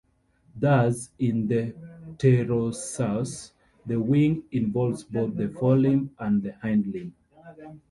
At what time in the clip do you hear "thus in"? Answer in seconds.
0.59-1.45